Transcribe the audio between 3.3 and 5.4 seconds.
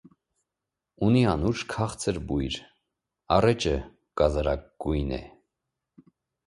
առէջը գազարագույն է։